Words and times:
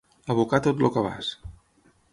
Abocar 0.35 0.59
tot 0.69 0.81
el 0.85 0.91
cabàs. 0.97 1.31